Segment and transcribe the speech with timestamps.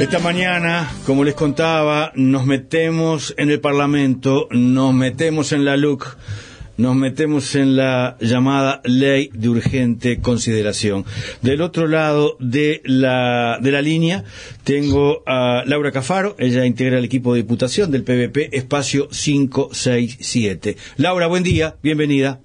[0.00, 6.16] Esta mañana, como les contaba, nos metemos en el Parlamento, nos metemos en la LUC,
[6.78, 11.04] nos metemos en la llamada Ley de Urgente Consideración.
[11.42, 14.24] Del otro lado de la, de la línea
[14.64, 20.78] tengo a Laura Cafaro, ella integra el equipo de diputación del PVP, espacio 567.
[20.96, 22.40] Laura, buen día, bienvenida.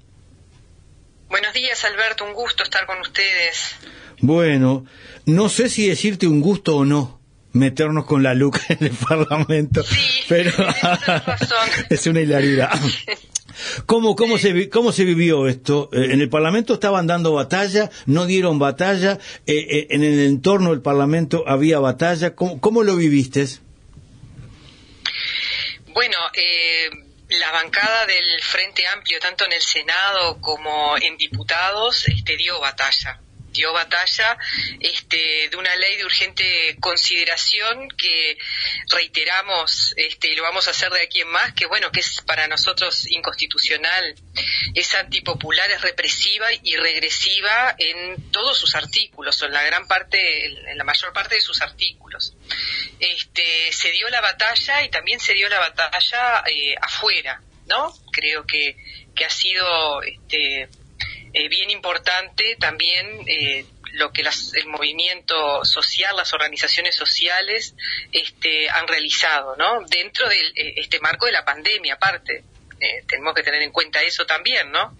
[1.30, 3.78] Buenos días, Alberto, un gusto estar con ustedes.
[4.20, 4.86] Bueno,
[5.26, 7.16] no sé si decirte un gusto o no
[7.56, 11.70] meternos con la LUC en el Parlamento, Sí, pero razón.
[11.90, 12.72] es una hilaridad.
[13.86, 15.90] ¿Cómo, cómo, se, ¿Cómo se vivió esto?
[15.94, 17.90] Eh, ¿En el Parlamento estaban dando batalla?
[18.05, 19.18] ¿No dieron batalla?
[19.48, 22.36] Eh, eh, ¿En el entorno del Parlamento había batalla?
[22.36, 23.46] ¿Cómo, cómo lo viviste?
[25.94, 26.90] Bueno, eh,
[27.30, 33.22] la bancada del Frente Amplio, tanto en el Senado como en diputados, este, dio batalla.
[33.55, 34.38] Dio batalla
[34.80, 38.38] este, de una ley de urgente consideración que
[38.90, 42.21] reiteramos este, y lo vamos a hacer de aquí en más, que bueno, que es
[42.21, 44.16] para nosotros inconstitucional,
[44.74, 50.46] es antipopular, es represiva y regresiva en todos sus artículos, o en la gran parte,
[50.46, 52.34] en la mayor parte de sus artículos.
[52.99, 57.94] Este, se dio la batalla y también se dio la batalla eh, afuera, ¿no?
[58.12, 58.77] Creo que,
[59.16, 60.70] que ha sido este,
[61.36, 67.75] eh, bien importante también eh, lo que las- el movimiento social, las organizaciones sociales
[68.12, 69.86] este, han realizado, ¿no?
[69.88, 70.38] Dentro de
[70.78, 72.44] este marco de la pandemia, aparte.
[72.80, 74.97] Eh, tenemos que tener en cuenta eso también, ¿no?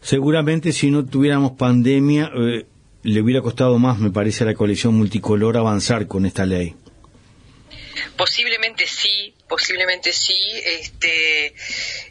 [0.00, 2.66] Seguramente si no tuviéramos pandemia, eh,
[3.02, 6.74] le hubiera costado más, me parece, a la coalición multicolor avanzar con esta ley.
[8.16, 10.34] Posiblemente sí, posiblemente sí.
[10.80, 11.54] Este,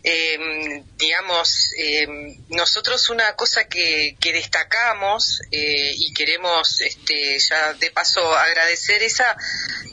[0.07, 7.89] em, digamos, em, nosotros una cosa que, que destacamos eh, y queremos, este, ya de
[7.89, 9.35] paso agradecer esa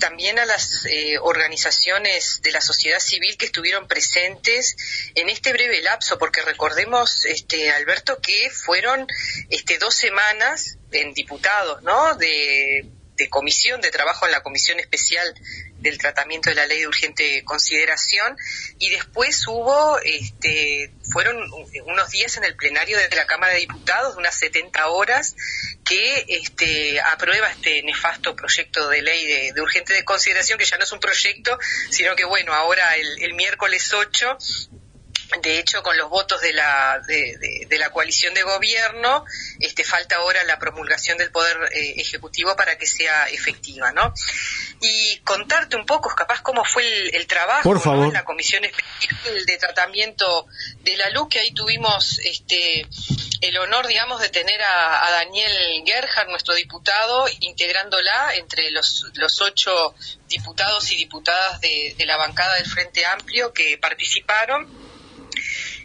[0.00, 4.76] también a las eh, organizaciones de la sociedad civil que estuvieron presentes
[5.14, 9.06] en este breve lapso, porque recordemos, este, Alberto, que fueron
[9.48, 12.16] este, dos semanas en diputados, ¿no?
[12.16, 12.84] De,
[13.22, 15.32] de comisión de trabajo en la comisión especial
[15.78, 18.36] del tratamiento de la ley de urgente consideración.
[18.78, 21.36] Y después hubo este fueron
[21.86, 25.36] unos días en el plenario de la Cámara de Diputados de unas 70 horas
[25.84, 30.84] que este aprueba este nefasto proyecto de ley de, urgente de consideración que ya no
[30.84, 31.58] es un proyecto
[31.90, 34.38] sino que bueno ahora el, el miércoles 8
[35.40, 39.24] de hecho, con los votos de la, de, de- de la coalición de gobierno,
[39.60, 44.12] este, falta ahora la promulgación del Poder eh, Ejecutivo para que sea efectiva, ¿no?
[44.80, 47.82] Y contarte un poco, capaz, cómo fue el, el trabajo Por ¿no?
[47.82, 48.06] favor.
[48.08, 50.46] en la Comisión Especial de Tratamiento
[50.80, 52.86] de la Luz, que ahí tuvimos este,
[53.40, 59.40] el honor, digamos, de tener a, a Daniel Gerhard, nuestro diputado, integrándola entre los, los
[59.40, 59.94] ocho
[60.28, 64.82] diputados y diputadas de, de la bancada del Frente Amplio que participaron.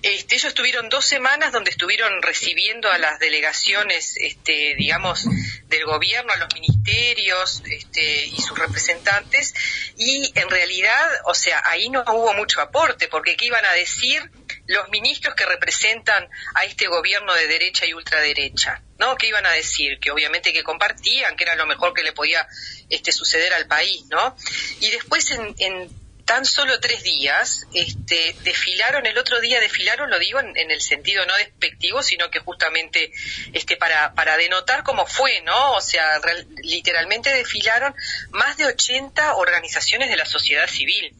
[0.07, 5.25] Este, ellos tuvieron dos semanas donde estuvieron recibiendo a las delegaciones, este, digamos,
[5.66, 9.53] del gobierno, a los ministerios este, y sus representantes,
[9.97, 14.31] y en realidad, o sea, ahí no hubo mucho aporte, porque ¿qué iban a decir
[14.68, 18.81] los ministros que representan a este gobierno de derecha y ultraderecha?
[19.00, 19.18] ¿No?
[19.18, 20.00] ¿Qué iban a decir?
[20.00, 22.47] Que obviamente que compartían, que era lo mejor que le podía
[22.89, 24.38] este, suceder al país, ¿no?
[24.79, 30.19] Y después en, en tan solo tres días, este, desfilaron, el otro día desfilaron, lo
[30.19, 33.13] digo en, en el sentido no despectivo, sino que justamente
[33.53, 35.71] este, para, denotar cómo fue, ¿no?
[35.71, 37.95] O sea, real- literalmente desfilaron
[38.31, 41.15] más de 80 organizaciones de la sociedad civil.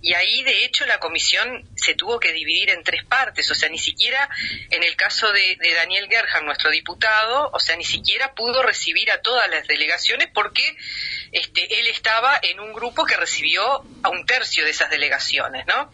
[0.00, 3.68] Y ahí, de hecho, la comisión se tuvo que dividir en tres partes, o sea,
[3.68, 4.28] ni siquiera
[4.70, 9.10] en el caso de, de Daniel Gerhard, nuestro diputado, o sea, ni siquiera pudo recibir
[9.10, 10.62] a todas las delegaciones porque
[11.32, 15.90] este, él estaba en un grupo que recibió a un tercio de esas delegaciones, ¿no?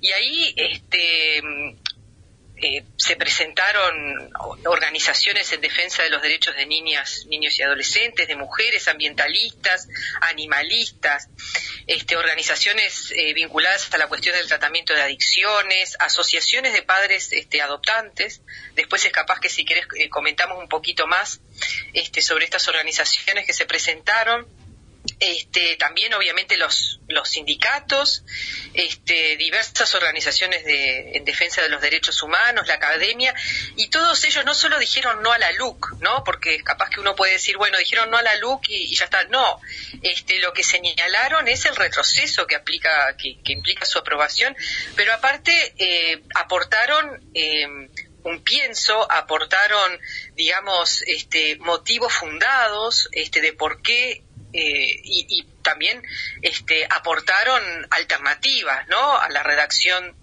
[0.00, 1.42] Y ahí, este,
[2.62, 4.30] eh, se presentaron
[4.66, 9.88] organizaciones en defensa de los derechos de niñas, niños y adolescentes, de mujeres, ambientalistas,
[10.20, 11.28] animalistas,
[11.86, 17.62] este, organizaciones eh, vinculadas a la cuestión del tratamiento de adicciones, asociaciones de padres este,
[17.62, 18.42] adoptantes.
[18.74, 21.40] Después es capaz que si quieres eh, comentamos un poquito más
[21.94, 24.46] este, sobre estas organizaciones que se presentaron
[25.18, 28.24] este, también obviamente los, los sindicatos,
[28.74, 33.34] este, diversas organizaciones de, en defensa de los derechos humanos, la academia,
[33.76, 36.24] y todos ellos no solo dijeron no a la LUC, ¿no?
[36.24, 39.24] Porque capaz que uno puede decir, bueno, dijeron no a la LUC y, ya está.
[39.24, 39.60] No,
[40.02, 44.56] este, lo que señalaron es el retroceso que aplica, que, que implica su aprobación,
[44.96, 47.66] pero aparte eh, aportaron eh,
[48.24, 49.98] un pienso, aportaron,
[50.34, 56.02] digamos, este, motivos fundados este, de por qué y, también
[56.42, 59.18] este, aportaron alternativas ¿no?
[59.18, 60.16] a la redacción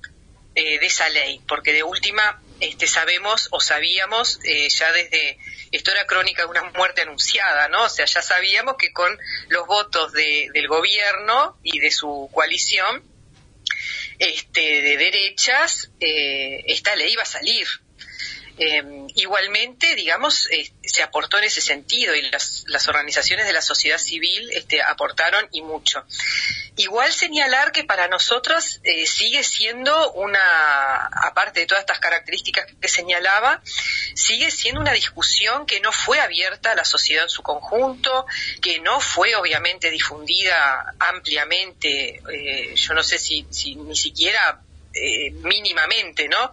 [0.56, 4.39] de esa ley, porque de última este, sabemos o sabíamos
[4.69, 5.38] ya desde
[5.71, 7.83] esto era crónica de una muerte anunciada, ¿no?
[7.83, 9.18] O sea, ya sabíamos que con
[9.50, 13.03] los votos del gobierno y de su coalición
[14.19, 17.68] este, de derechas, eh, esta ley iba a salir.
[18.59, 18.83] Eh,
[19.15, 24.00] igualmente, digamos, eh, se aportó en ese sentido y las, las organizaciones de la sociedad
[24.00, 26.04] civil este, aportaron y mucho.
[26.75, 32.88] Igual señalar que para nosotros eh, sigue siendo una, aparte de todas estas características que
[32.88, 33.62] señalaba,
[34.15, 38.25] sigue siendo una discusión que no fue abierta a la sociedad en su conjunto,
[38.62, 42.21] que no fue obviamente difundida ampliamente,
[42.75, 44.62] yo no sé si, si ni siquiera
[45.44, 46.51] mínimamente, ¿no?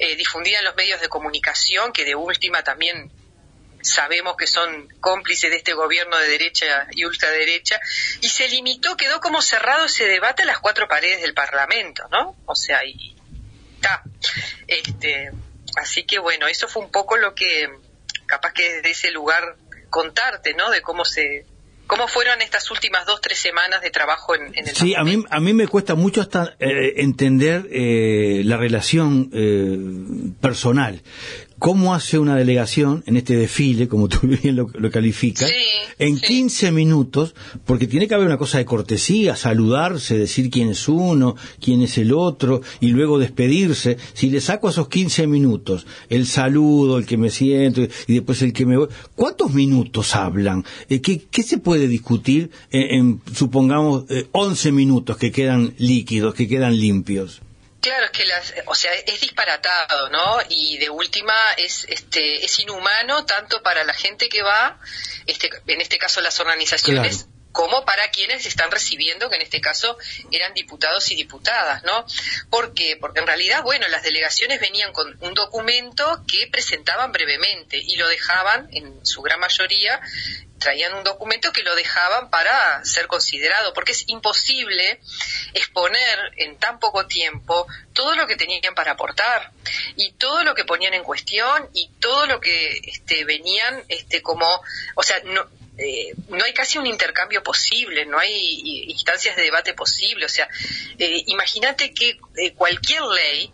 [0.00, 3.12] Eh, difundida en los medios de comunicación, que de última también
[3.82, 7.78] sabemos que son cómplices de este gobierno de derecha y ultraderecha,
[8.22, 12.34] y se limitó, quedó como cerrado ese debate a las cuatro paredes del Parlamento, ¿no?
[12.46, 13.14] O sea, y
[13.74, 14.02] está.
[14.66, 15.32] Este,
[15.76, 17.68] así que bueno, eso fue un poco lo que
[18.26, 19.56] capaz que desde ese lugar
[19.90, 20.70] contarte, ¿no?
[20.70, 21.44] De cómo se
[21.90, 25.24] ¿Cómo fueron estas últimas dos, tres semanas de trabajo en, en el Sí, a mí,
[25.28, 29.76] a mí me cuesta mucho hasta eh, entender eh, la relación eh,
[30.40, 31.02] personal
[31.60, 35.52] cómo hace una delegación en este desfile, como tú bien lo, calificas,
[35.98, 37.34] en 15 minutos,
[37.66, 41.98] porque tiene que haber una cosa de cortesía, saludarse, decir quién es uno, quién es
[41.98, 43.98] el otro, y luego despedirse.
[44.14, 48.54] Si le saco esos 15 minutos, el saludo, el que me siento, y después el
[48.54, 50.64] que me voy, ¿cuántos minutos hablan?
[50.88, 56.34] Eh, ¿qué, ¿qué, se puede discutir en, en supongamos, 11 eh, minutos que quedan líquidos,
[56.34, 57.42] que quedan limpios?
[57.80, 60.38] Claro, es que las, o sea, es disparatado, ¿no?
[60.50, 64.78] Y de última es, este, es inhumano tanto para la gente que va,
[65.26, 69.98] este, en este caso las organizaciones, como para quienes están recibiendo, que en este caso
[70.30, 72.06] eran diputados y diputadas, ¿no?
[72.48, 72.96] ¿Por qué?
[73.00, 78.08] Porque en realidad, bueno, las delegaciones venían con un documento que presentaban brevemente y lo
[78.08, 80.00] dejaban, en su gran mayoría,
[80.60, 85.00] traían un documento que lo dejaban para ser considerado, porque es imposible
[85.54, 89.52] exponer en tan poco tiempo todo lo que tenían para aportar
[89.96, 94.46] y todo lo que ponían en cuestión y todo lo que este, venían este, como,
[94.94, 95.48] o sea, no,
[95.80, 100.26] eh, no hay casi un intercambio posible, no hay instancias de debate posible.
[100.26, 100.48] O sea,
[100.98, 103.50] eh, imagínate que eh, cualquier ley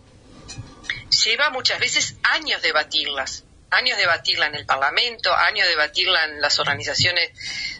[1.24, 6.40] lleva muchas veces años debatirlas años de debatirla en el Parlamento, años de debatirla en
[6.40, 7.30] las organizaciones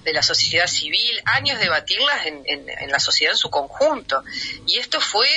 [0.02, 4.22] de la sociedad civil, años de debatirla en, en, la sociedad en su conjunto.
[4.66, 5.28] Y esto fue,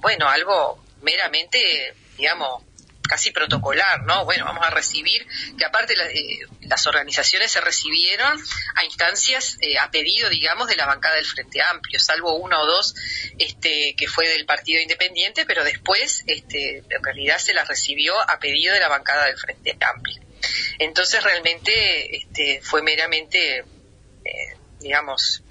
[0.00, 2.62] bueno, algo meramente, digamos,
[3.08, 4.24] casi protocolar, ¿no?
[4.24, 5.26] Bueno, vamos a recibir,
[5.56, 8.38] que aparte eh, las organizaciones se recibieron
[8.76, 12.66] a instancias, eh, a pedido, digamos, de la bancada del Frente Amplio, salvo uno o
[12.66, 12.94] dos
[13.38, 18.38] este, que fue del Partido Independiente, pero después, este, en realidad, se las recibió a
[18.38, 20.22] pedido de la bancada del Frente Amplio.
[20.78, 25.42] Entonces, realmente, este, fue meramente, eh, digamos,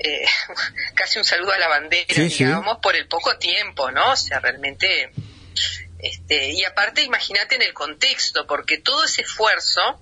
[0.94, 4.12] casi un saludo a la bandera, digamos, por el poco tiempo, ¿no?
[4.12, 5.12] O sea, realmente
[6.02, 10.00] este, y aparte, imagínate en el contexto, porque todo ese esfuerzo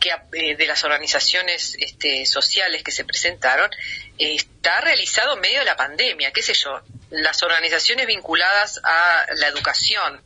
[0.00, 3.70] que, eh, de las organizaciones este, sociales que se presentaron
[4.18, 6.80] está realizado en medio de la pandemia, qué sé yo,
[7.10, 10.22] las organizaciones vinculadas a la educación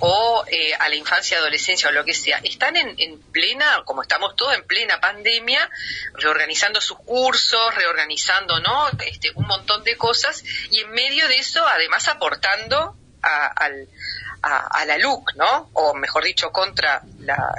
[0.00, 4.02] o eh, a la infancia adolescencia o lo que sea, están en, en, plena, como
[4.02, 5.68] estamos todos en plena pandemia,
[6.14, 8.88] reorganizando sus cursos, reorganizando ¿no?
[9.06, 15.34] este, un montón de cosas y en medio de eso además aportando a, la LUC,
[15.36, 15.70] ¿no?
[15.74, 17.52] O mejor dicho, contra la,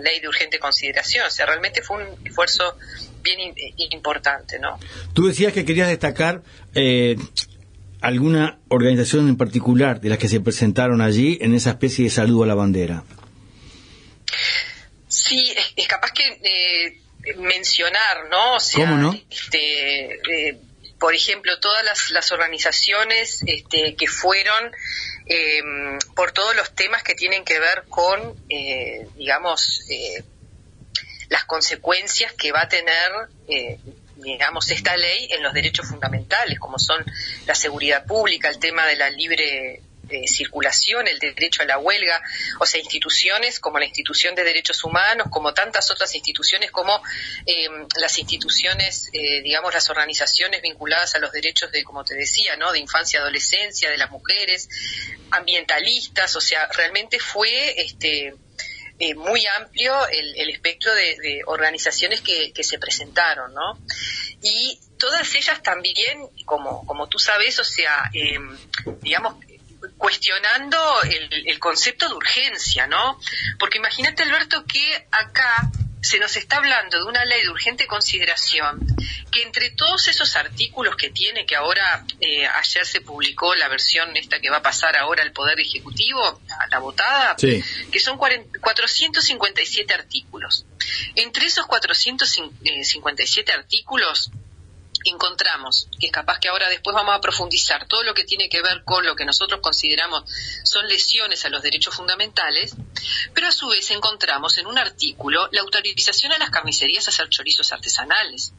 [0.00, 1.26] ley de urgente consideración.
[1.26, 2.76] O sea, realmente fue un esfuerzo
[3.22, 3.54] bien
[3.90, 4.78] importante, ¿no?
[5.14, 6.42] Tú decías que querías destacar
[6.74, 7.16] eh,
[8.00, 12.44] alguna organización en particular de las que se presentaron allí en esa especie de saludo
[12.44, 13.04] a la bandera.
[15.08, 18.56] Sí, es, capaz que eh, mencionar, ¿no?
[18.74, 19.20] ¿Cómo no?
[19.30, 20.58] Este, eh,
[20.98, 24.72] por ejemplo, todas las, organizaciones este, que fueron
[25.26, 30.24] em, por todos los temas que tienen que ver con, eh, digamos, eh,
[31.28, 33.12] las consecuencias que va a tener,
[33.48, 33.78] eh,
[34.16, 37.04] digamos, esta ley en los derechos fundamentales, como son
[37.46, 39.82] la seguridad pública, el tema de la libre
[40.26, 42.22] circulación, el derecho a la huelga,
[42.60, 47.02] o sea, instituciones como la institución de derechos humanos, como tantas otras instituciones, como
[47.46, 47.68] eh,
[48.00, 52.72] las instituciones, eh, digamos, las organizaciones vinculadas a los derechos de, como te decía, ¿no?
[52.72, 54.68] De infancia, adolescencia, de las mujeres,
[55.30, 58.34] ambientalistas, o sea, realmente fue, este,
[58.98, 63.78] eh, muy amplio el, espectro de, organizaciones que, se presentaron, ¿no?
[64.42, 68.56] Y todas ellas también, como, como tú sabes, o sea, em,
[69.02, 69.36] digamos,
[69.98, 73.18] cuestionando el, el, concepto de urgencia, ¿no?
[73.58, 75.70] Porque imagínate, Alberto, que acá
[76.06, 78.78] se nos está hablando de una ley de urgente consideración
[79.32, 84.16] que entre todos esos artículos que tiene, que ahora eh, ayer se publicó la versión
[84.16, 90.64] esta que va a pasar ahora al Poder Ejecutivo, la, votada, que son 457 artículos.
[91.16, 94.30] Entre esos 457 artículos,
[95.10, 98.62] encontramos, que es capaz que ahora después vamos a profundizar todo lo que tiene que
[98.62, 100.24] ver con lo que nosotros consideramos
[100.64, 102.74] son lesiones a los derechos fundamentales,
[103.34, 107.28] pero a su vez encontramos en un artículo la autorización a las carnicerías a hacer
[107.28, 108.52] chorizos artesanales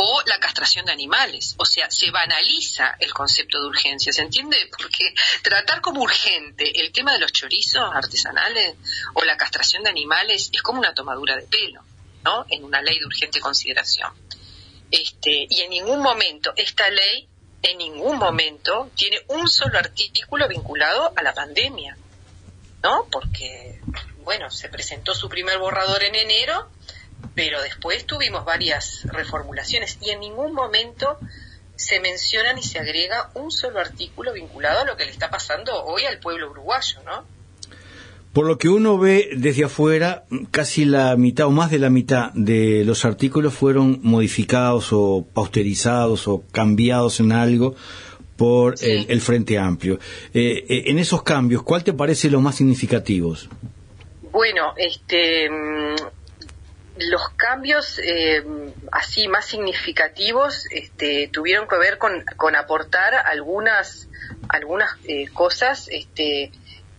[0.00, 1.56] o la castración de animales.
[1.58, 4.56] O sea, se banaliza el concepto de urgencia, ¿se entiende?
[4.70, 5.12] Porque
[5.42, 8.76] tratar como urgente el tema de los chorizos artesanales
[9.14, 11.82] o la castración de animales es como una tomadura de pelo,
[12.22, 12.46] ¿no?
[12.48, 14.12] En una ley de urgente consideración.
[14.90, 17.28] Este, y en ningún momento esta ley,
[17.62, 21.96] en ningún momento, tiene un solo artículo vinculado a la pandemia,
[22.82, 23.06] ¿no?
[23.10, 23.80] Porque,
[24.24, 26.70] bueno, se presentó su primer borrador en enero,
[27.34, 31.18] pero después tuvimos varias reformulaciones y en ningún momento
[31.76, 35.84] se menciona ni se agrega un solo artículo vinculado a lo que le está pasando
[35.84, 37.24] hoy al pueblo uruguayo, ¿no?
[38.32, 42.30] Por lo que uno ve desde afuera, casi la mitad o más de la mitad
[42.34, 47.74] de los artículos fueron modificados o austerizados o cambiados en algo
[48.38, 49.98] por el, Frente Amplio.
[50.32, 53.50] Eh, eh, en esos cambios, ¿cuál te parece los más significativos?
[54.30, 55.96] Bueno, este, mm,
[57.10, 58.44] los cambios eh,
[58.92, 64.08] así más significativos este, tuvieron que ver con, con aportar algunas
[64.48, 64.90] algunas
[65.34, 66.50] cosas este,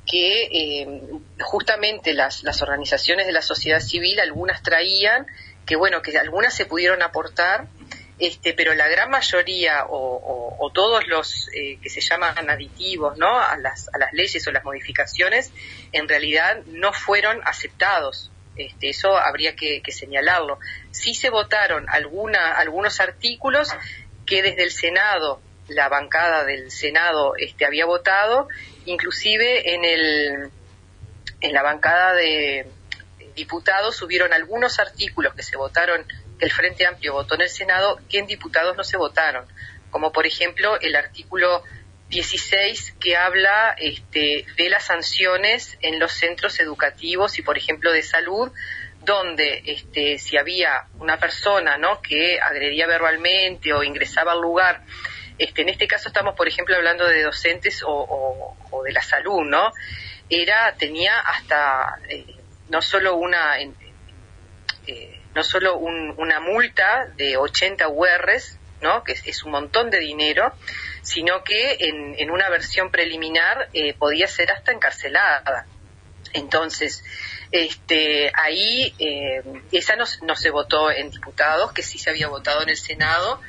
[0.10, 1.01] que eh,
[1.39, 5.28] justamente las, las organizaciones de la sociedad civil, algunas traían,
[5.66, 7.68] que bueno, que algunas se pudieron aportar,
[8.18, 13.39] este, pero la gran mayoría o, todos los eh, que se llaman aditivos ¿no?
[13.39, 15.51] a, las, a las leyes o las modificaciones,
[15.92, 18.32] en realidad no fueron aceptados.
[18.56, 20.60] Este, eso habría que, señalarlo.
[20.92, 23.70] Sí se votaron alguna, algunos artículos
[24.25, 28.48] que desde el Senado, la bancada del Senado este, había votado
[28.86, 30.52] inclusive en el
[31.42, 32.68] en la bancada de
[33.36, 36.06] diputados hubieron algunos artículos que se votaron
[36.38, 39.46] que el Frente Amplio votó en el Senado que en diputados no se votaron,
[39.92, 41.64] como por ejemplo el artículo
[42.10, 48.02] 16 que habla este, de las sanciones en los centros educativos y por ejemplo de
[48.02, 48.52] salud
[49.02, 52.02] donde este, si había una persona ¿no?
[52.02, 54.84] que agredía verbalmente o ingresaba al lugar
[55.39, 58.55] este, en este caso estamos, por ejemplo, hablando de docentes o,
[58.86, 59.72] de la salud, ¿no?
[60.29, 62.25] Era, tenía hasta eh,
[62.67, 69.03] no solo una, eh, no solo una multa de 80 URs, ¿no?
[69.05, 70.53] Que es, un montón de dinero,
[71.01, 75.65] sino que en, una versión preliminar eh, podía ser hasta encarcelada.
[76.34, 77.03] Entonces,
[77.51, 78.93] este, ahí
[79.72, 83.41] esa no, no, se votó en diputados, que sí se había votado en el Senado,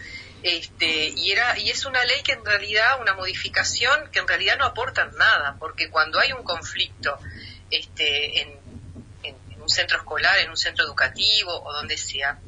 [0.42, 4.58] este, y era y es una ley que en realidad una modificación que en realidad
[4.58, 7.18] no aporta nada porque cuando hay un conflicto
[7.70, 8.60] este, en,
[9.60, 12.38] un centro escolar en un centro educativo o donde sea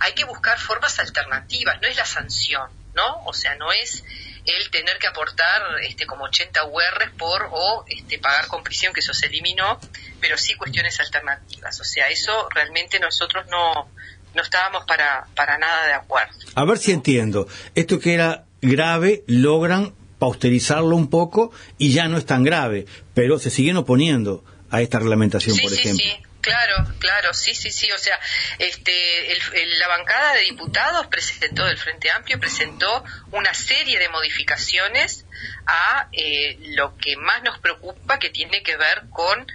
[0.00, 4.04] hay que buscar formas alternativas no es la sanción no o sea no es
[4.44, 9.00] el tener que aportar este como 80 UR por o este pagar con prisión que
[9.00, 9.78] eso se eliminó
[10.20, 11.80] pero sí cuestiones alternativas.
[11.80, 13.90] O sea eso realmente nosotros no
[14.34, 16.32] no estábamos para, para nada de acuerdo.
[16.54, 17.48] A ver si entiendo.
[17.74, 23.38] Esto que era grave, logran pausterizarlo un poco y ya no es tan grave, pero
[23.38, 26.04] se siguen oponiendo a esta reglamentación, por ejemplo.
[26.48, 27.92] Claro, claro, sí, sí, sí.
[27.92, 28.18] O sea,
[28.58, 29.38] este,
[29.78, 35.26] la bancada de diputados presentó del Frente Amplio presentó una serie de modificaciones
[35.66, 39.46] a eh, lo que más nos preocupa, que tiene que ver con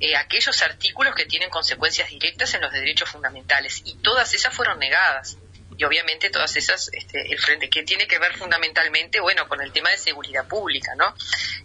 [0.00, 4.78] eh, aquellos artículos que tienen consecuencias directas en los derechos fundamentales y todas esas fueron
[4.78, 5.36] negadas
[5.78, 9.70] y obviamente todas esas, este, el frente, que tiene que ver fundamentalmente, bueno, con el
[9.70, 11.14] tema de seguridad pública, ¿no?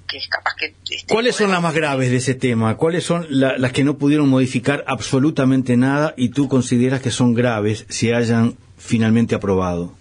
[0.07, 0.75] Que es capaz que...
[0.87, 2.77] Este, ¿Cuáles son las más graves de ese tema?
[2.77, 7.85] ¿Cuáles son las que no pudieron modificar absolutamente nada y tú consideras que son graves
[7.89, 9.95] si hayan finalmente aprobado?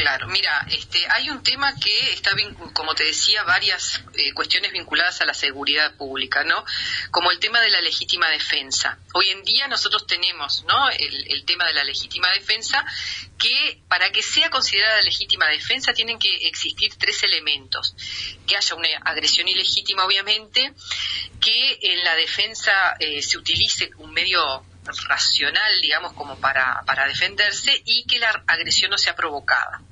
[0.00, 2.30] Claro, mira, este, hay un tema que está,
[2.72, 6.64] como te decía, varias eh, cuestiones vinculadas a la seguridad pública, ¿no?
[7.10, 8.98] Como el tema de la legítima defensa.
[9.14, 10.88] Hoy en día nosotros tenemos, ¿no?
[10.90, 12.84] El, tema de la legítima defensa,
[13.38, 17.94] que para que sea considerada legítima defensa tienen que existir tres elementos.
[18.46, 20.74] Que haya una agresión ilegítima, obviamente,
[21.40, 24.62] que en la defensa eh, se utilice un medio
[25.06, 29.82] racional, digamos, como para, para defenderse y que la agresión no sea provocada.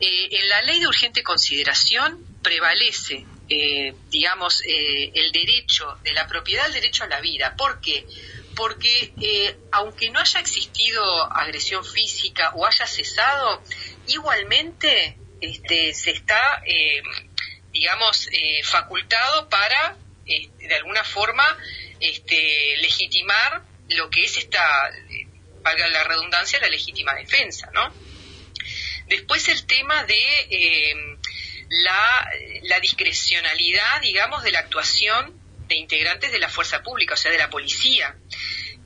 [0.00, 6.26] Eh, en la ley de urgente consideración prevalece, eh, digamos, eh, el derecho de la
[6.26, 7.54] propiedad, el derecho a la vida.
[7.56, 8.04] ¿Por qué?
[8.56, 9.12] Porque
[9.72, 11.02] aunque no haya existido
[11.32, 13.62] agresión física o haya cesado,
[14.06, 16.62] igualmente este, se está,
[17.72, 18.28] digamos,
[18.62, 21.44] facultado para, de alguna forma,
[21.98, 24.62] este, legitimar lo que es esta,
[25.62, 27.92] valga la redundancia, la legítima defensa, ¿no?
[29.06, 30.94] Después el tema de eh,
[32.62, 35.38] la, discrecionalidad, digamos, de la actuación
[35.68, 38.16] de integrantes de la fuerza pública, o sea, de la policía,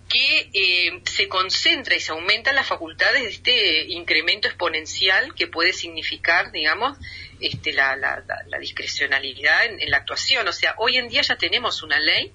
[0.08, 5.72] que eh, se concentra y se aumentan las facultades de este incremento exponencial que puede
[5.72, 6.96] significar, digamos,
[7.40, 8.22] este, la,
[8.60, 10.48] discrecionalidad en, la actuación.
[10.48, 12.32] O sea, hoy en día ya tenemos una ley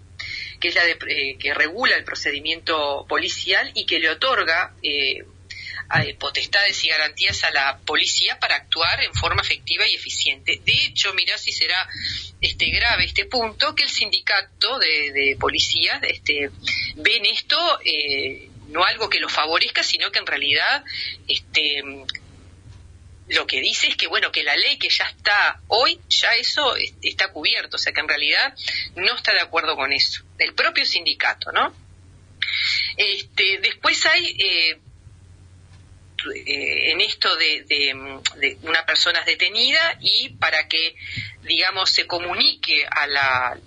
[0.60, 4.74] que es la de, eh, que regula el procedimiento policial y que le otorga
[6.18, 10.60] potestades y garantías a la policía para actuar en forma efectiva y eficiente.
[10.66, 11.88] De hecho, mira si será
[12.42, 16.50] este grave este punto que el sindicato de, de policías este,
[16.96, 20.84] ven esto eh, no algo que lo favorezca, sino que en realidad
[21.28, 21.84] este,
[23.30, 26.76] lo que dice es que bueno que la ley que ya está hoy ya eso
[27.02, 28.54] está cubierto, o sea que en realidad
[28.96, 30.24] no está de acuerdo con eso.
[30.38, 31.74] El propio sindicato, ¿no?
[32.98, 34.80] Este, después hay eh,
[36.36, 38.22] eh, en esto de,
[38.62, 40.96] una persona detenida y para que,
[41.44, 43.58] digamos, se comunique a la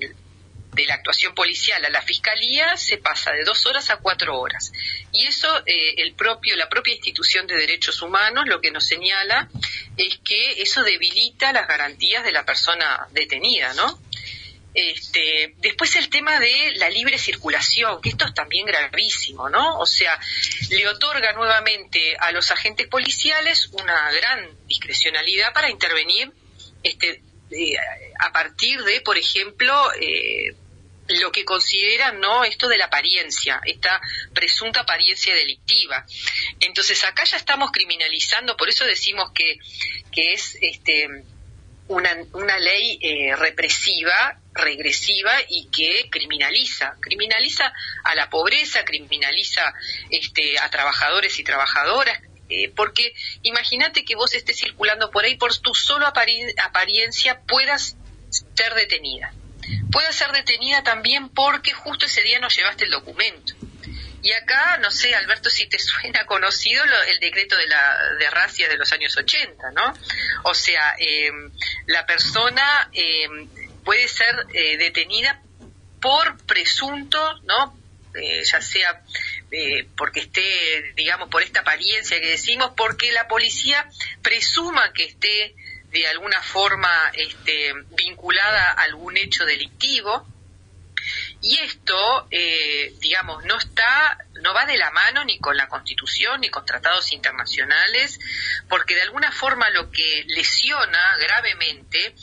[0.76, 4.72] de la actuación policial a la fiscalía se pasa de dos horas a cuatro horas
[5.10, 9.48] y eso eh, el propio la propia institución de derechos humanos lo que nos señala
[9.96, 13.98] es que eso debilita las garantías de la persona detenida no
[14.74, 19.78] este, después el tema de la libre circulación, que esto es también gravísimo, ¿no?
[19.78, 20.20] O sea,
[20.68, 26.30] le otorga nuevamente a los agentes policiales una gran discrecionalidad para intervenir
[26.82, 27.22] este,
[27.52, 27.76] eh,
[28.18, 30.54] a partir de, por ejemplo, eh,
[31.08, 34.00] lo que consideran no esto de la apariencia, esta
[34.34, 36.04] presunta apariencia delictiva.
[36.60, 39.58] Entonces acá ya estamos criminalizando, por eso decimos que,
[40.12, 41.08] que es este
[41.88, 47.72] una, una ley eh, represiva, regresiva y que criminaliza, criminaliza
[48.04, 49.72] a la pobreza, criminaliza
[50.10, 55.56] este, a trabajadores y trabajadoras, eh, porque imagínate que vos estés circulando por ahí por
[55.58, 57.96] tu solo apariencia puedas
[58.30, 59.32] ser detenida.
[59.90, 63.54] Puedas ser detenida también porque justo ese día no llevaste el documento.
[64.26, 68.68] Y acá, no sé, Alberto, si te suena conocido el decreto de la de Racia
[68.68, 69.94] de los años 80, ¿no?
[70.42, 71.30] O sea, eh,
[71.86, 73.28] la persona eh,
[73.84, 75.40] puede ser eh, detenida
[76.00, 77.78] por presunto, ¿no?
[78.50, 79.02] ya sea
[79.94, 83.86] porque esté, digamos, por esta apariencia que decimos, porque la policía
[84.22, 85.54] presuma que esté
[85.90, 90.26] de alguna forma este, vinculada a algún hecho delictivo,
[91.42, 96.40] y esto, eh, digamos, no está, no va de la mano ni con la Constitución
[96.40, 98.18] ni con tratados internacionales,
[98.68, 102.14] porque de alguna forma lo que lesiona gravemente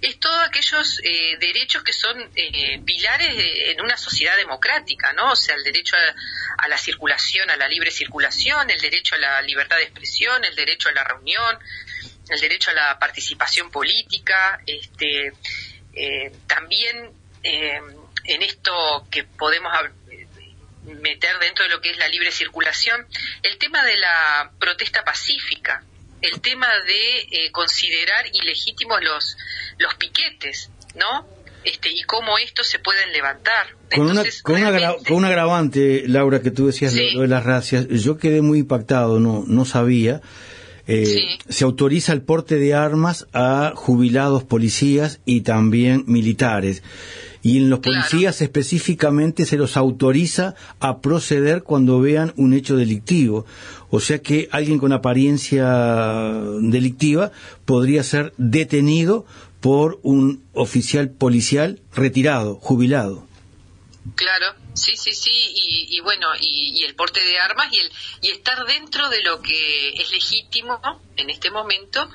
[0.00, 5.32] es todos aquellos eh, derechos que son eh, pilares en una sociedad democrática, ¿no?
[5.32, 5.96] O sea, el derecho
[6.58, 10.54] a, la circulación, a la libre circulación, el derecho a la libertad de expresión, el
[10.56, 11.58] derecho a la reunión,
[12.28, 15.32] el derecho a la participación política, este,
[16.46, 19.72] también en esto que podemos
[20.86, 23.06] meter dentro de lo que es la libre circulación,
[23.42, 25.82] el tema de la protesta pacífica,
[26.20, 29.36] el tema de eh, considerar ilegítimos los,
[29.78, 31.26] los piquetes, ¿no?
[31.64, 33.68] Este, y cómo estos se pueden levantar.
[33.94, 34.56] Con, una, con,
[35.16, 39.44] un agravante, Laura, que tú decías lo, de las racias, yo quedé muy impactado, no,
[39.46, 40.20] no sabía.
[40.86, 46.82] Eh, se autoriza el porte de armas a jubilados policías y también militares
[47.44, 53.44] y en los policías específicamente se los autoriza a proceder cuando vean un hecho delictivo.
[53.90, 57.32] O sea que alguien con apariencia delictiva
[57.66, 59.26] podría ser detenido
[59.60, 63.26] por un oficial policial retirado, jubilado.
[64.14, 65.30] Claro, Sí, sí, sí,
[65.90, 69.90] y, bueno, y, el porte de armas y el y estar dentro de lo que
[69.90, 70.80] es legítimo
[71.16, 72.10] en este momento,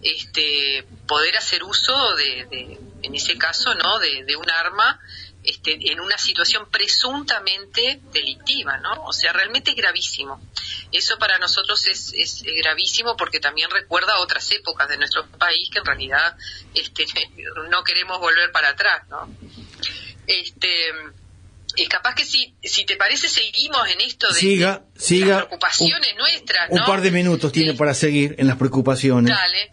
[0.00, 5.00] este, poder hacer uso de, en ese caso, no, de, un arma
[5.42, 8.92] este, en una situación presuntamente delictiva, ¿no?
[9.06, 10.40] O sea, realmente es gravísimo.
[10.92, 15.80] Eso para nosotros es, es gravísimo porque también recuerda otras épocas de nuestro país que
[15.80, 16.36] en realidad
[16.74, 17.06] este,
[17.70, 19.28] no queremos volver para atrás, ¿no?
[20.26, 20.92] Este,
[21.76, 26.16] es capaz que si, si te parece seguimos en esto de, siga, siga, las preocupaciones
[26.16, 26.70] nuestras.
[26.70, 29.34] Un par de minutos tiene para seguir en las preocupaciones.
[29.34, 29.72] Dale.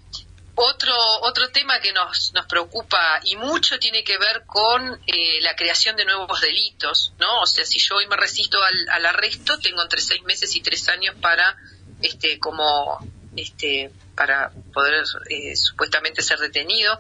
[0.56, 5.56] Otro, otro tema que nos, nos preocupa y mucho tiene que ver con eh, la
[5.56, 7.42] creación de nuevos delitos, ¿no?
[7.42, 10.62] O sea, si yo hoy me resisto al, al arresto, tengo entre seis meses y
[10.62, 11.56] tres años para,
[12.02, 13.00] este, como,
[13.36, 17.00] este, para poder eh, supuestamente ser detenido.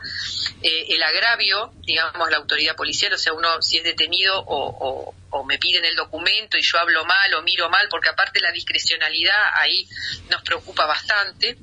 [0.63, 5.13] Eh, el agravio, digamos, la autoridad policial, o sea, uno si es detenido o,
[5.45, 9.35] me piden el documento y yo hablo mal o miro mal, porque aparte la discrecionalidad
[9.53, 9.87] ahí
[10.31, 11.57] nos preocupa bastante.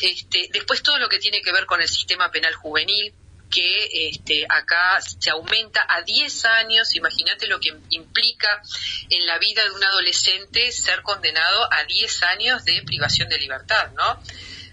[0.00, 3.12] Este, después todo lo que tiene que ver con el sistema penal juvenil,
[3.50, 8.62] que este, acá se aumenta a 10 años, imagínate lo que implica
[9.10, 13.90] en la vida de un adolescente ser condenado a 10 años de privación de libertad,
[13.92, 14.22] ¿no?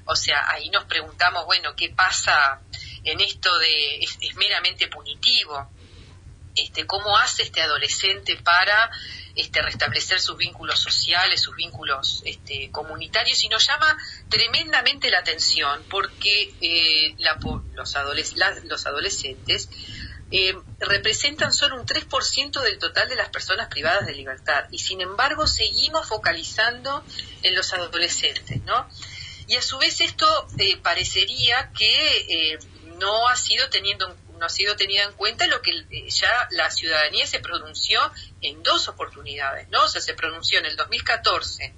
[0.05, 2.61] O sea, ahí nos preguntamos, bueno, ¿qué pasa
[3.03, 5.69] en esto de es, meramente punitivo?
[6.55, 8.91] Este, ¿Cómo hace este adolescente para
[9.35, 13.43] este, restablecer sus vínculos sociales, sus vínculos este, comunitarios?
[13.43, 17.15] Y nos llama tremendamente la atención porque eh,
[17.73, 17.95] los,
[18.65, 19.69] los, adolescentes
[20.33, 25.01] eh, representan solo un 3% del total de las personas privadas de libertad y sin
[25.01, 27.03] embargo seguimos focalizando
[27.43, 28.87] en los adolescentes, ¿no?
[29.51, 32.59] Y a su vez esto eh, parecería que eh,
[32.99, 36.71] no ha sido teniendo no ha sido tenida en cuenta lo que eh, ya la
[36.71, 37.99] ciudadanía se pronunció
[38.39, 39.83] en dos oportunidades, ¿no?
[39.83, 41.75] O sea, se pronunció en el 2014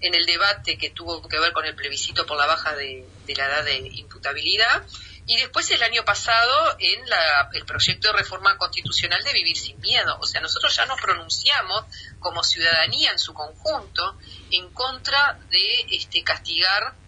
[0.00, 3.46] en el debate que tuvo que ver con el plebiscito por la baja de, la
[3.46, 4.84] edad de imputabilidad
[5.24, 7.04] y después el año pasado en
[7.52, 10.18] el proyecto de reforma constitucional de vivir sin miedo.
[10.20, 11.84] O sea, nosotros ya nos pronunciamos
[12.18, 14.18] como ciudadanía en su conjunto
[14.50, 17.00] en contra de este, castigar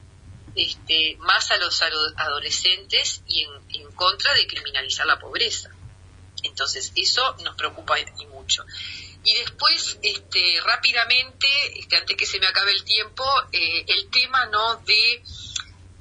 [0.56, 5.70] este, más a los adolescentes y en, contra de criminalizar la pobreza.
[6.42, 8.64] Entonces, eso nos preocupa y mucho.
[9.24, 14.44] Y después, este, rápidamente, este, antes que se me acabe el tiempo, eh, el tema
[14.46, 15.22] no de,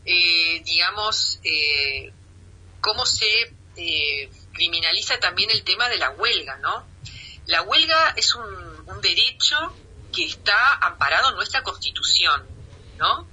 [0.06, 2.12] eh, digamos, eh,
[2.82, 3.54] cómo se
[4.54, 6.86] criminaliza también el tema de la huelga, ¿no?
[7.48, 8.46] La huelga es un,
[8.86, 9.58] un derecho
[10.14, 12.46] que está amparado en nuestra Constitución,
[12.98, 13.28] ¿no?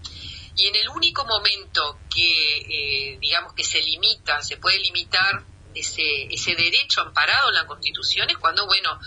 [0.60, 5.42] Y en el único momento que, eh, digamos, que se limita, se puede limitar
[5.74, 9.00] ese, ese derecho amparado en la Constitución es cuando, bueno,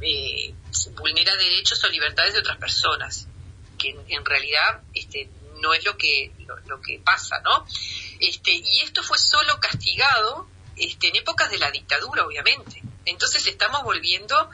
[0.00, 3.26] eh, se vulnera derechos o libertades de otras personas,
[3.76, 5.28] que en, realidad este,
[5.60, 6.30] no es lo que,
[6.66, 7.66] lo, que pasa, ¿no?
[8.20, 12.80] Este, y esto fue solo castigado este, en épocas de la dictadura, obviamente.
[13.06, 14.50] Entonces estamos volviendo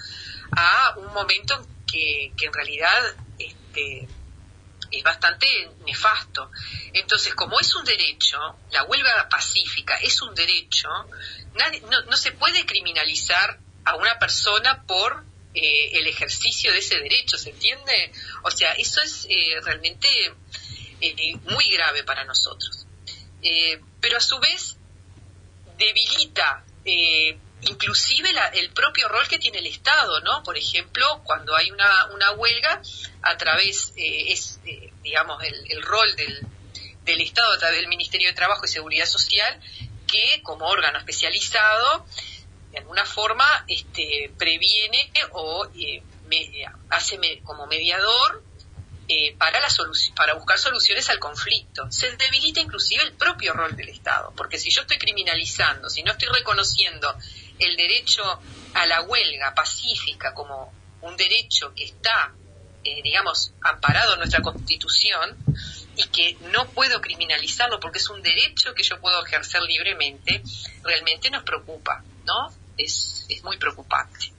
[0.57, 4.09] a un momento que, que en realidad este,
[4.92, 5.46] es bastante
[5.87, 6.50] nefasto.
[6.92, 8.38] Entonces, como es un derecho,
[8.70, 10.88] la huelga pacífica es un derecho,
[12.09, 15.24] no, se puede criminalizar a una persona por
[15.55, 18.12] eh, el ejercicio de ese derecho, ¿se entiende?
[18.42, 20.09] O sea, eso es eh, realmente
[21.00, 22.87] eh, muy grave para nosotros.
[24.00, 24.76] pero a su vez
[25.78, 26.64] debilita
[27.62, 30.42] inclusive el propio rol que tiene el Estado, ¿no?
[30.42, 32.81] Por ejemplo, cuando hay una, una huelga,
[33.22, 36.46] a través, eh, es, eh, digamos, el, rol del,
[37.05, 39.61] del Estado a través del Ministerio de Trabajo y Seguridad Social,
[40.07, 42.07] que como órgano especializado,
[42.72, 46.03] de alguna forma, este, previene o eh,
[46.90, 48.42] hace como mediador
[49.37, 49.68] para, la
[50.16, 51.90] para buscar soluciones al conflicto.
[51.92, 56.12] Se debilita inclusive el propio rol del Estado, porque si yo estoy criminalizando, si no
[56.12, 57.14] estoy reconociendo
[57.66, 58.22] el derecho
[58.75, 60.72] a la huelga pacífica como
[61.03, 62.33] un derecho que está,
[62.85, 65.37] eh, digamos, amparado en nuestra Constitución
[65.96, 70.42] y que no puedo criminalizarlo porque es un derecho que yo puedo ejercer libremente,
[70.83, 72.53] realmente nos preocupa, ¿no?
[72.79, 74.33] Es, es muy preocupante.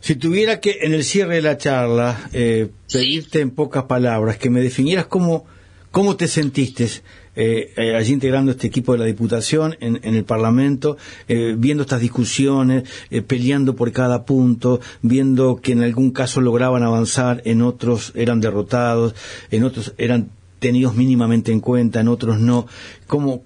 [0.00, 4.50] Si tuviera que, en el cierre de la charla, eh, pedirte en pocas palabras que
[4.50, 5.46] me definieras cómo,
[5.90, 7.02] cómo te sentiste
[7.40, 10.96] eh, eh, allí integrando este equipo de la Diputación en, el Parlamento,
[11.28, 12.82] eh, viendo estas discusiones,
[13.28, 19.14] peleando por cada punto, viendo que en algún caso lograban avanzar, en otros eran derrotados,
[19.52, 22.66] en otros eran tenidos mínimamente en cuenta, en otros no.
[23.06, 23.44] ¿Cómo,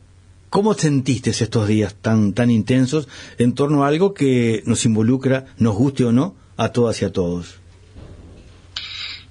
[0.49, 5.75] cómo sentiste estos días tan, tan intensos en torno a algo que nos involucra, nos
[5.75, 7.57] guste o no, a todas y a todos?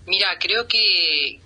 [0.06, 1.39] Mira, creo que,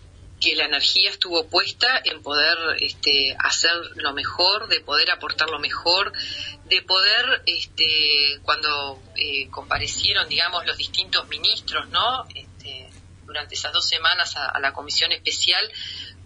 [0.45, 5.57] que la energía estuvo puesta en poder este, hacer lo mejor, de poder aportar lo
[5.57, 6.13] mejor,
[6.65, 12.27] de poder, este, cuando eh, comparecieron, digamos, los distintos ministros, ¿no?
[12.35, 12.87] Este,
[13.25, 15.67] durante esas dos semanas a, la comisión especial,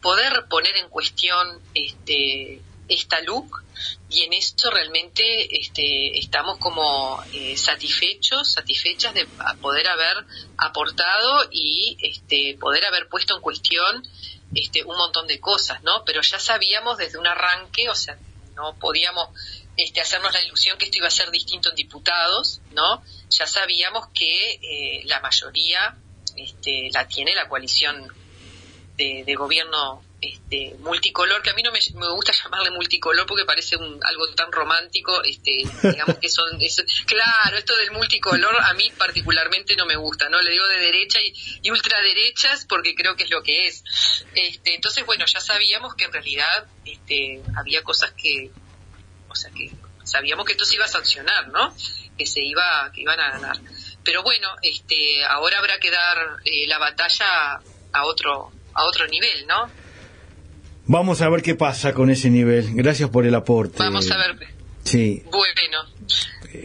[0.02, 3.64] poder poner en cuestión este, esta look
[4.10, 9.26] y en esto realmente este, estamos como eh, satisfechos, satisfechas de
[9.62, 10.26] poder haber
[10.58, 14.06] aportado y este, poder haber puesto en cuestión
[14.54, 16.04] este, un montón de cosas, ¿no?
[16.06, 18.18] Pero ya sabíamos desde un arranque, o sea,
[18.56, 19.30] no podíamos
[19.78, 23.04] este, hacernos la ilusión que esto iba a ser distinto en diputados, ¿no?
[23.30, 25.96] Ya sabíamos que eh, la mayoría
[26.36, 28.12] este, la tiene la coalición
[28.98, 31.80] de gobierno este, multicolor, que a mí no me,
[32.14, 36.60] gusta llamarle multicolor porque parece un, algo tan romántico, este, digamos que son,
[37.06, 40.42] claro, esto del multicolor a mí particularmente no me gusta, ¿no?
[40.42, 43.84] Le digo de derecha y, ultraderechas porque creo que es lo que es.
[44.34, 48.52] Este, entonces, bueno, ya sabíamos que en realidad este, había cosas que,
[49.30, 49.72] o sea, que
[50.04, 51.74] sabíamos que esto se iba a sancionar, ¿no?
[52.18, 53.58] Que se iba, que iban a ganar.
[54.04, 57.62] Pero bueno, este, ahora habrá que dar eh, la batalla
[57.94, 59.72] a otro, a otro nivel, ¿no?
[60.90, 62.74] Vamos a ver qué pasa con ese nivel.
[62.74, 63.78] Gracias por el aporte.
[63.78, 64.36] Vamos a ver.
[64.84, 65.22] Sí.
[65.30, 65.78] Bueno,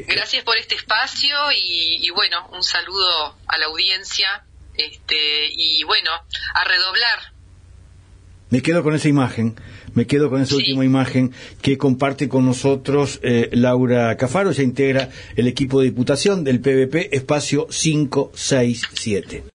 [0.09, 4.43] gracias por este espacio y, bueno, un saludo a la audiencia
[4.79, 6.11] este, y bueno,
[6.55, 7.35] a redoblar.
[8.49, 9.61] Me quedo con esa imagen,
[9.93, 15.11] me quedo con esa última imagen que comparte con nosotros eh, Laura Cafaro, se integra
[15.37, 19.45] el equipo de diputación del PVP Espacio 567.